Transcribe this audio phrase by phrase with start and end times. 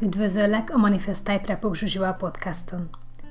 [0.00, 2.88] Üdvözöllek a Manifest Type Repok Zsuzsival podcaston.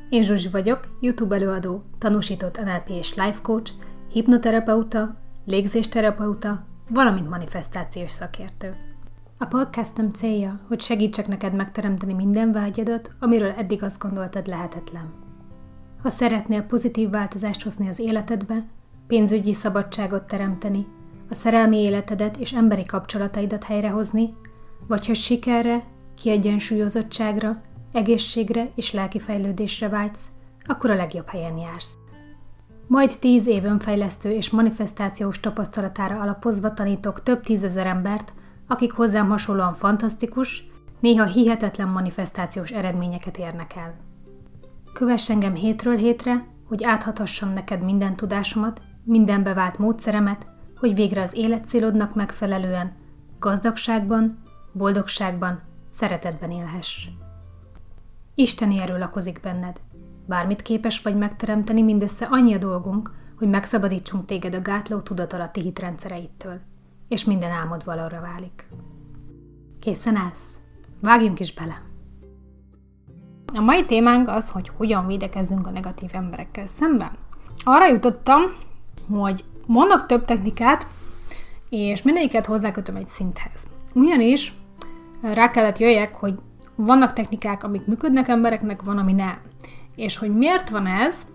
[0.09, 3.71] Én Zsuzsi vagyok, YouTube előadó, tanúsított NLP és life coach,
[4.11, 8.75] hipnoterapeuta, légzésterapeuta, valamint manifestációs szakértő.
[9.37, 15.13] A podcastom célja, hogy segítsek neked megteremteni minden vágyadat, amiről eddig azt gondoltad lehetetlen.
[16.01, 18.65] Ha szeretnél pozitív változást hozni az életedbe,
[19.07, 20.87] pénzügyi szabadságot teremteni,
[21.29, 24.33] a szerelmi életedet és emberi kapcsolataidat helyrehozni,
[24.87, 25.83] vagy hogy sikerre,
[26.17, 30.25] kiegyensúlyozottságra, egészségre és lelki fejlődésre vágysz,
[30.65, 31.97] akkor a legjobb helyen jársz.
[32.87, 38.33] Majd tíz év önfejlesztő és manifestációs tapasztalatára alapozva tanítok több tízezer embert,
[38.67, 43.93] akik hozzám hasonlóan fantasztikus, néha hihetetlen manifestációs eredményeket érnek el.
[44.93, 50.45] Kövess engem hétről hétre, hogy áthathassam neked minden tudásomat, minden bevált módszeremet,
[50.79, 52.91] hogy végre az életcélodnak megfelelően,
[53.39, 55.61] gazdagságban, boldogságban,
[55.97, 57.07] szeretetben élhess.
[58.35, 59.81] Isteni erő lakozik benned.
[60.25, 66.59] Bármit képes vagy megteremteni, mindössze annyi a dolgunk, hogy megszabadítsunk téged a gátló tudatalatti hitrendszereittől,
[67.07, 68.67] és minden álmod valóra válik.
[69.79, 70.59] Készen állsz?
[71.01, 71.81] Vágjunk is bele!
[73.53, 77.11] A mai témánk az, hogy hogyan védekezzünk a negatív emberekkel szemben.
[77.63, 78.41] Arra jutottam,
[79.09, 80.87] hogy mondok több technikát,
[81.69, 83.67] és mindegyiket hozzákötöm egy szinthez.
[83.93, 84.53] Ugyanis
[85.21, 86.33] rá kellett jöjjek, hogy
[86.75, 89.37] vannak technikák, amik működnek embereknek, van, ami nem.
[89.95, 91.25] És hogy miért van ez?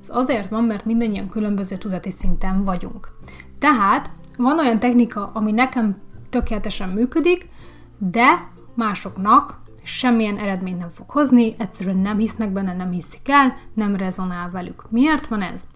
[0.00, 3.08] Ez azért van, mert mindannyian különböző tudati szinten vagyunk.
[3.58, 5.96] Tehát van olyan technika, ami nekem
[6.30, 7.48] tökéletesen működik,
[7.98, 13.96] de másoknak semmilyen eredményt nem fog hozni, egyszerűen nem hisznek benne, nem hiszik el, nem
[13.96, 14.90] rezonál velük.
[14.90, 15.66] Miért van ez?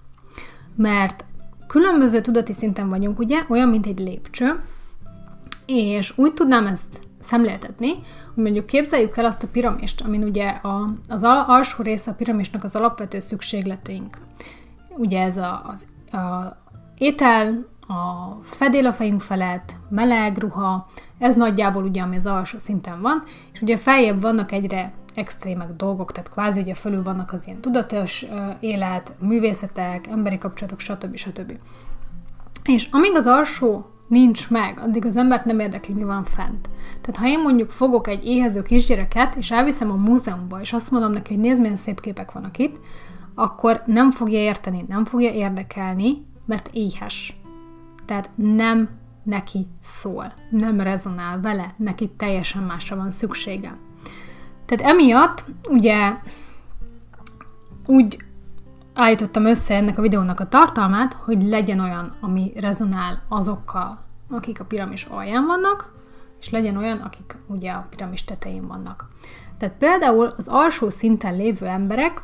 [0.76, 1.24] Mert
[1.66, 4.60] különböző tudati szinten vagyunk, ugye, olyan, mint egy lépcső,
[5.66, 7.92] és úgy tudnám ezt szemléltetni,
[8.34, 12.64] hogy mondjuk képzeljük el azt a piramist, amin ugye a, az alsó része a piramisnak
[12.64, 14.18] az alapvető szükségleteink.
[14.96, 15.86] Ugye ez a, az
[16.20, 16.56] a
[16.98, 20.88] étel, a fedél a fejünk felett, meleg ruha,
[21.18, 23.22] ez nagyjából ugye, ami az alsó szinten van,
[23.52, 28.24] és ugye feljebb vannak egyre extrémek dolgok, tehát kvázi ugye fölül vannak az ilyen tudatos
[28.60, 31.16] élet, művészetek, emberi kapcsolatok, stb.
[31.16, 31.52] stb.
[32.64, 36.68] És amíg az alsó nincs meg, addig az embert nem érdekli, mi van fent.
[37.00, 41.12] Tehát ha én mondjuk fogok egy éhező kisgyereket, és elviszem a múzeumba, és azt mondom
[41.12, 42.80] neki, hogy nézd, milyen szép képek vannak itt,
[43.34, 47.40] akkor nem fogja érteni, nem fogja érdekelni, mert éhes.
[48.04, 48.88] Tehát nem
[49.22, 53.76] neki szól, nem rezonál vele, neki teljesen másra van szüksége.
[54.66, 56.12] Tehát emiatt ugye
[57.86, 58.16] úgy
[58.98, 63.98] állítottam össze ennek a videónak a tartalmát, hogy legyen olyan, ami rezonál azokkal,
[64.30, 65.92] akik a piramis alján vannak,
[66.40, 69.08] és legyen olyan, akik ugye a piramis tetején vannak.
[69.58, 72.22] Tehát például az alsó szinten lévő emberek,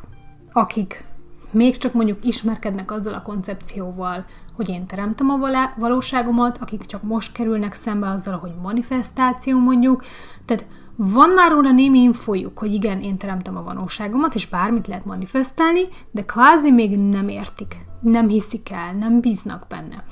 [0.51, 1.05] akik
[1.51, 5.39] még csak mondjuk ismerkednek azzal a koncepcióval, hogy én teremtem a
[5.77, 10.03] valóságomat, akik csak most kerülnek szembe azzal, hogy manifestáció mondjuk,
[10.45, 10.65] tehát
[10.95, 15.81] van már róla némi infójuk, hogy igen, én teremtem a valóságomat, és bármit lehet manifestálni,
[16.11, 20.03] de kvázi még nem értik, nem hiszik el, nem bíznak benne.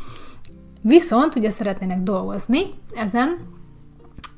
[0.82, 2.62] Viszont ugye szeretnének dolgozni
[2.94, 3.38] ezen,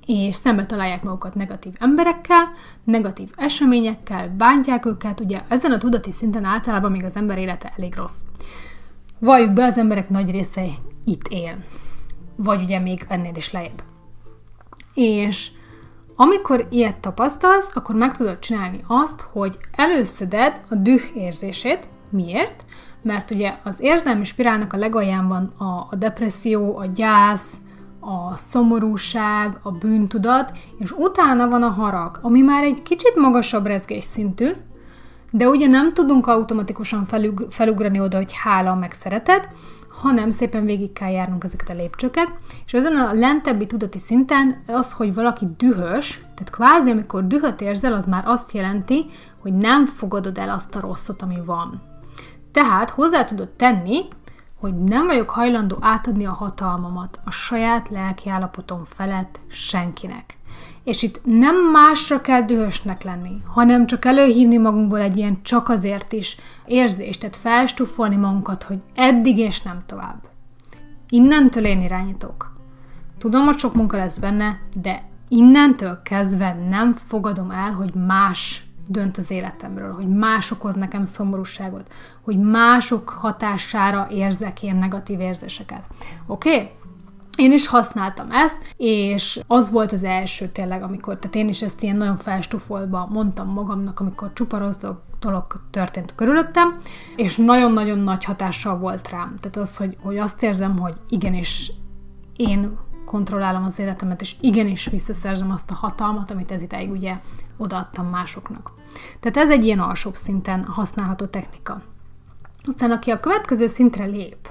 [0.06, 2.52] és szembe találják magukat negatív emberekkel,
[2.84, 7.96] negatív eseményekkel, bántják őket, ugye ezen a tudati szinten általában még az ember élete elég
[7.96, 8.22] rossz.
[9.20, 10.66] Valljuk be, az emberek nagy része
[11.04, 11.58] itt él,
[12.36, 13.84] vagy ugye még ennél is lejjebb.
[14.94, 15.52] És
[16.16, 21.88] amikor ilyet tapasztalsz, akkor meg tudod csinálni azt, hogy előszeded a düh érzését.
[22.10, 22.64] Miért?
[23.02, 27.54] Mert ugye az érzelmi spirálnak a legalján van a, a depresszió, a gyász,
[28.00, 33.68] a szomorúság, a bűntudat, és utána van a harag, ami már egy kicsit magasabb
[34.00, 34.48] szintű,
[35.32, 39.50] de ugye nem tudunk automatikusan felug, felugrani oda, hogy hála meg szeretet,
[40.02, 42.28] hanem szépen végig kell járnunk ezeket a lépcsőket,
[42.66, 47.94] és ezen a lentebbi tudati szinten az, hogy valaki dühös, tehát kvázi amikor dühöt érzel,
[47.94, 49.06] az már azt jelenti,
[49.42, 51.82] hogy nem fogadod el azt a rosszat, ami van.
[52.52, 54.08] Tehát hozzá tudod tenni,
[54.60, 60.38] hogy nem vagyok hajlandó átadni a hatalmamat a saját lelki állapotom felett senkinek.
[60.84, 66.12] És itt nem másra kell dühösnek lenni, hanem csak előhívni magunkból egy ilyen csak azért
[66.12, 70.28] is érzést, tehát felstuffolni magunkat, hogy eddig és nem tovább.
[71.10, 72.54] Innentől én irányítok.
[73.18, 79.18] Tudom, hogy sok munka lesz benne, de innentől kezdve nem fogadom el, hogy más dönt
[79.18, 81.92] az életemről, hogy más okoz nekem szomorúságot,
[82.22, 85.84] hogy mások hatására érzek ilyen negatív érzéseket.
[86.26, 86.54] Oké?
[86.54, 86.70] Okay?
[87.36, 91.84] Én is használtam ezt, és az volt az első tényleg, amikor, tehát én is ezt
[91.84, 94.70] ilyen nagyon felstufolva mondtam magamnak, amikor csupa
[95.20, 96.78] dolog történt körülöttem,
[97.16, 99.36] és nagyon-nagyon nagy hatással volt rám.
[99.40, 101.72] Tehát az, hogy, hogy azt érzem, hogy igenis
[102.36, 107.18] én kontrollálom az életemet, és igenis visszaszerzem azt a hatalmat, amit ez ideig ugye
[107.58, 108.72] odaadtam másoknak.
[109.20, 111.82] Tehát ez egy ilyen alsóbb szinten használható technika.
[112.64, 114.50] Aztán aki a következő szintre lép,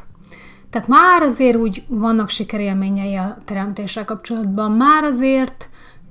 [0.74, 5.68] tehát már azért úgy vannak sikerélményei a teremtéssel kapcsolatban, már azért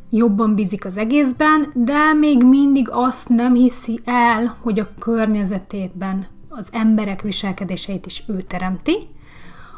[0.09, 6.67] jobban bízik az egészben, de még mindig azt nem hiszi el, hogy a környezetében az
[6.71, 9.07] emberek viselkedéseit is ő teremti,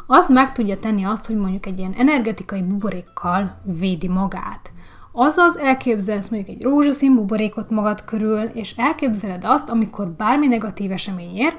[0.07, 4.71] az meg tudja tenni azt, hogy mondjuk egy ilyen energetikai buborékkal védi magát.
[5.11, 11.35] Azaz elképzelsz mondjuk egy rózsaszín buborékot magad körül, és elképzeled azt, amikor bármi negatív esemény
[11.35, 11.53] ér,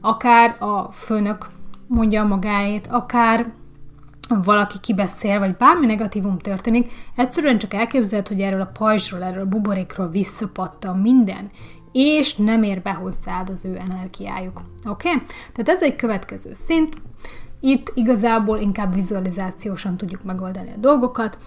[0.00, 1.46] akár a főnök
[1.90, 3.52] mondja magáét, akár
[4.28, 9.48] valaki kibeszél, vagy bármi negatívum történik, egyszerűen csak elképzeled, hogy erről a pajzsról, erről a
[9.48, 11.50] buborékról visszapattan minden,
[11.92, 14.60] és nem ér be hozzád az ő energiájuk.
[14.88, 15.08] Oké?
[15.08, 15.22] Okay?
[15.26, 16.94] Tehát ez egy következő szint.
[17.60, 21.38] Itt igazából inkább vizualizációsan tudjuk megoldani a dolgokat,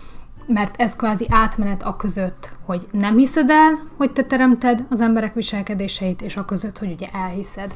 [0.48, 5.34] mert ez kvázi átmenet a között, hogy nem hiszed el, hogy te teremted az emberek
[5.34, 7.76] viselkedéseit, és a között, hogy ugye elhiszed.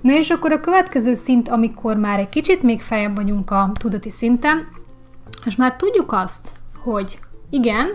[0.00, 4.10] Na és akkor a következő szint, amikor már egy kicsit még feljebb vagyunk a tudati
[4.10, 4.68] szinten,
[5.44, 7.18] és már tudjuk azt, hogy
[7.50, 7.88] igen,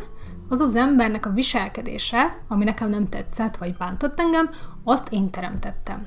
[0.49, 4.49] az az embernek a viselkedése, ami nekem nem tetszett, vagy bántott engem,
[4.83, 6.05] azt én teremtettem.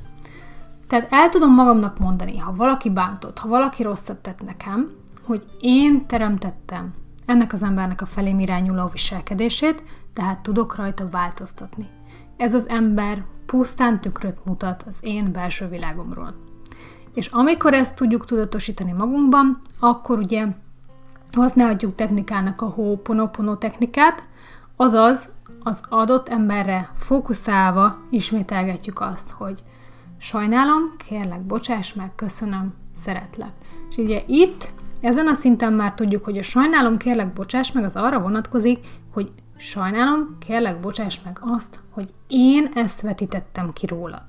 [0.88, 4.90] Tehát el tudom magamnak mondani, ha valaki bántott, ha valaki rosszat tett nekem,
[5.26, 6.94] hogy én teremtettem
[7.26, 9.82] ennek az embernek a felém irányuló viselkedését,
[10.12, 11.88] tehát tudok rajta változtatni.
[12.36, 16.34] Ez az ember pusztán tükröt mutat az én belső világomról.
[17.14, 20.46] És amikor ezt tudjuk tudatosítani magunkban, akkor ugye
[21.32, 24.24] használhatjuk technikának a Ho'oponopono technikát,
[24.76, 25.28] azaz
[25.62, 29.62] az adott emberre fókuszálva ismételgetjük azt, hogy
[30.18, 33.52] sajnálom, kérlek, bocsáss meg, köszönöm, szeretlek.
[33.90, 34.72] És ugye itt,
[35.04, 38.78] ezen a szinten már tudjuk, hogy a sajnálom, kérlek, bocsáss meg, az arra vonatkozik,
[39.12, 44.24] hogy sajnálom, kérlek, bocsáss meg azt, hogy én ezt vetítettem ki rólad.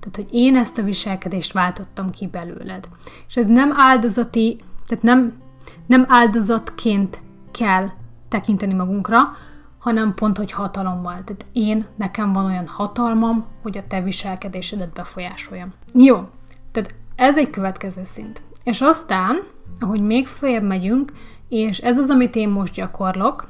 [0.00, 2.88] Tehát, hogy én ezt a viselkedést váltottam ki belőled.
[3.28, 5.32] És ez nem áldozati, tehát nem,
[5.86, 7.88] nem áldozatként kell
[8.28, 9.36] tekinteni magunkra,
[9.78, 11.24] hanem pont, hogy hatalommal.
[11.24, 15.72] Tehát én, nekem van olyan hatalmam, hogy a te viselkedésedet befolyásoljam.
[15.94, 16.28] Jó,
[16.72, 18.42] tehát ez egy következő szint.
[18.64, 19.42] És aztán,
[19.80, 21.12] ahogy még följebb megyünk,
[21.48, 23.48] és ez az, amit én most gyakorlok,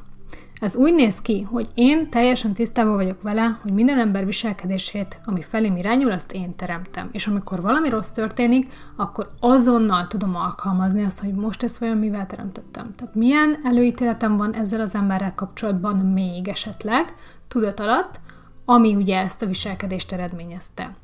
[0.61, 5.43] ez úgy néz ki, hogy én teljesen tisztában vagyok vele, hogy minden ember viselkedését, ami
[5.43, 7.09] felém irányul, azt én teremtem.
[7.13, 12.27] És amikor valami rossz történik, akkor azonnal tudom alkalmazni azt, hogy most ezt vajon mivel
[12.27, 12.95] teremtettem.
[12.97, 17.15] Tehát milyen előítéletem van ezzel az emberrel kapcsolatban még esetleg,
[17.49, 18.21] tudat alatt,
[18.65, 20.95] ami ugye ezt a viselkedést eredményezte.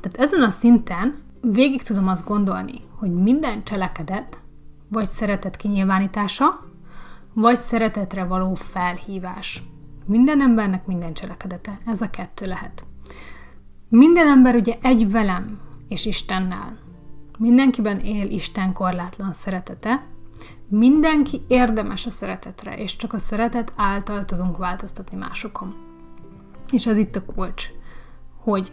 [0.00, 4.42] Tehát ezen a szinten végig tudom azt gondolni, hogy minden cselekedet,
[4.94, 6.64] vagy szeretet kinyilvánítása,
[7.32, 9.62] vagy szeretetre való felhívás.
[10.06, 12.84] Minden embernek minden cselekedete, ez a kettő lehet.
[13.88, 16.78] Minden ember ugye egy velem és Istennel.
[17.38, 20.04] Mindenkiben él Isten korlátlan szeretete,
[20.68, 25.74] mindenki érdemes a szeretetre, és csak a szeretet által tudunk változtatni másokon.
[26.72, 27.68] És ez itt a kulcs,
[28.42, 28.72] hogy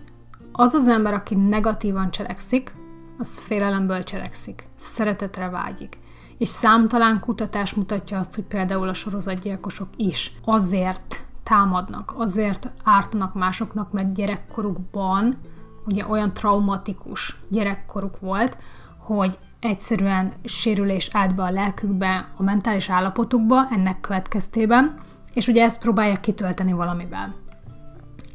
[0.51, 2.75] az az ember, aki negatívan cselekszik,
[3.17, 5.99] az félelemből cselekszik, szeretetre vágyik.
[6.41, 13.91] És számtalan kutatás mutatja azt, hogy például a sorozatgyilkosok is azért támadnak, azért ártanak másoknak,
[13.91, 15.37] mert gyerekkorukban
[15.85, 18.57] ugye olyan traumatikus gyerekkoruk volt,
[18.97, 24.97] hogy egyszerűen sérülés állt be a lelkükbe, a mentális állapotukba ennek következtében,
[25.33, 27.35] és ugye ezt próbálják kitölteni valamivel.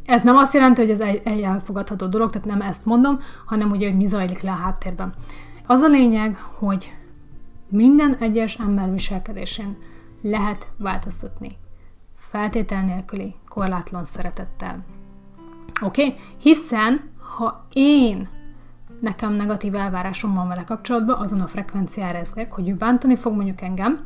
[0.04, 3.88] Ez nem azt jelenti, hogy ez egy elfogadható dolog, tehát nem ezt mondom, hanem ugye,
[3.88, 5.14] hogy mi zajlik le a háttérben.
[5.66, 6.92] Az a lényeg, hogy
[7.68, 9.76] minden egyes ember viselkedésén
[10.22, 11.48] lehet változtatni.
[12.16, 14.84] Feltétel nélküli, korlátlan szeretettel.
[15.82, 16.04] Oké?
[16.06, 16.18] Okay?
[16.38, 18.28] Hiszen, ha én
[19.00, 23.60] nekem negatív elvárásom van vele kapcsolatban, azon a frekvenciára ezek, hogy ő bántani fog mondjuk
[23.60, 24.04] engem,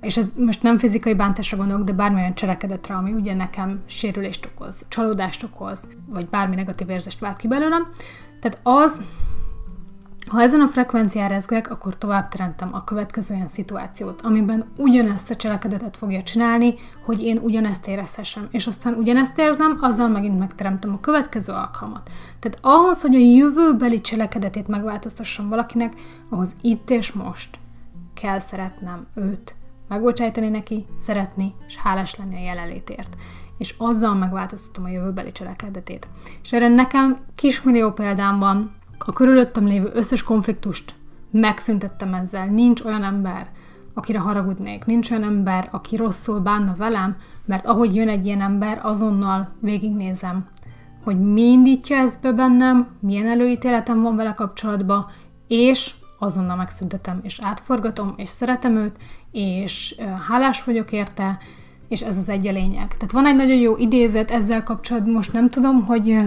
[0.00, 4.84] és ez most nem fizikai bántásra gondolok, de bármilyen cselekedetre, ami ugye nekem sérülést okoz,
[4.88, 7.86] csalódást okoz, vagy bármi negatív érzést vált ki belőlem.
[8.40, 9.00] Tehát az
[10.30, 15.36] ha ezen a frekvencián rezgek, akkor tovább teremtem a következő olyan szituációt, amiben ugyanezt a
[15.36, 21.00] cselekedetet fogja csinálni, hogy én ugyanezt érezhessem, és aztán ugyanezt érzem, azzal megint megteremtem a
[21.00, 22.10] következő alkalmat.
[22.38, 25.92] Tehát ahhoz, hogy a jövőbeli cselekedetét megváltoztassam valakinek,
[26.28, 27.58] ahhoz itt és most
[28.14, 29.54] kell szeretnem őt,
[29.88, 33.16] megbocsájtani neki, szeretni, és hálás lenni a jelenlétért.
[33.58, 36.08] És azzal megváltoztatom a jövőbeli cselekedetét.
[36.42, 40.94] És erre nekem kismillió példám van, a körülöttem lévő összes konfliktust
[41.30, 42.46] megszüntettem ezzel.
[42.46, 43.48] Nincs olyan ember,
[43.94, 44.84] akire haragudnék.
[44.84, 50.46] Nincs olyan ember, aki rosszul bánna velem, mert ahogy jön egy ilyen ember, azonnal végignézem,
[51.04, 55.06] hogy mi indítja ezt be bennem, milyen előítéletem van vele kapcsolatban,
[55.48, 58.96] és azonnal megszüntetem, és átforgatom, és szeretem őt,
[59.32, 59.94] és
[60.28, 61.38] hálás vagyok érte,
[61.88, 62.86] és ez az egy a lényeg.
[62.86, 66.18] Tehát van egy nagyon jó idézet ezzel kapcsolatban, most nem tudom, hogy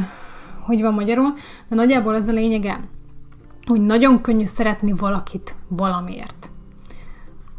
[0.66, 1.34] hogy van magyarul,
[1.68, 2.80] de nagyjából ez a lényege,
[3.66, 6.52] hogy nagyon könnyű szeretni valakit valamiért.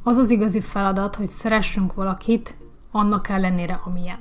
[0.03, 2.57] Az az igazi feladat, hogy szeressünk valakit
[2.91, 4.19] annak ellenére, amilyen.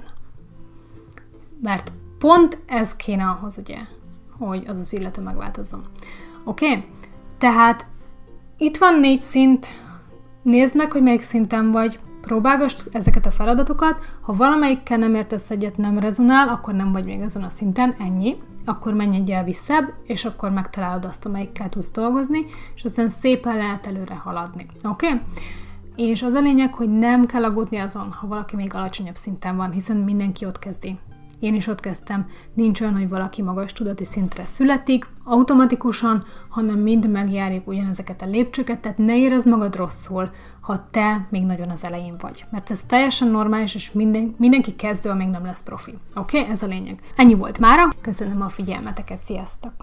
[1.62, 3.78] Mert pont ez kéne ahhoz, ugye,
[4.38, 5.86] hogy az az illető megváltozzon.
[6.44, 6.70] Oké?
[6.70, 6.86] Okay?
[7.38, 7.86] Tehát
[8.58, 9.68] itt van négy szint,
[10.42, 15.78] nézd meg, hogy melyik szinten vagy, próbálgass ezeket a feladatokat, ha valamelyikkel nem értesz egyet,
[15.78, 20.26] nem rezonál, akkor nem vagy még ezen a szinten, ennyi, akkor menj egyel visszább, és
[20.26, 24.66] akkor megtalálod azt, amelyikkel tudsz dolgozni, és aztán szépen lehet előre haladni.
[24.84, 25.08] Oké?
[25.08, 25.22] Okay?
[25.96, 29.72] És az a lényeg, hogy nem kell aggódni azon, ha valaki még alacsonyabb szinten van,
[29.72, 30.98] hiszen mindenki ott kezdi.
[31.44, 32.28] Én is ott kezdtem.
[32.54, 38.80] Nincs olyan, hogy valaki magas tudati szintre születik automatikusan, hanem mind megjárjuk ugyanezeket a lépcsőket,
[38.80, 40.30] tehát ne érezd magad rosszul,
[40.62, 42.46] ha te még nagyon az elején vagy.
[42.52, 45.94] Mert ez teljesen normális, és minden, mindenki kezdő, még nem lesz profi.
[46.16, 46.40] Oké?
[46.40, 46.52] Okay?
[46.52, 47.00] Ez a lényeg.
[47.16, 47.90] Ennyi volt mára.
[48.02, 49.22] Köszönöm a figyelmeteket.
[49.24, 49.74] Sziasztok!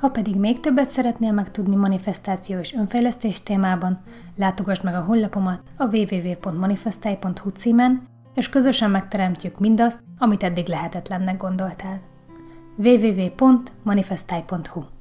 [0.00, 4.02] Ha pedig még többet szeretnél megtudni manifestáció és önfejlesztés témában,
[4.36, 12.00] látogass meg a honlapomat a www.manifestai.hu címen, és közösen megteremtjük mindazt, amit eddig lehetetlennek gondoltál.
[12.76, 14.93] www.manifestai.hu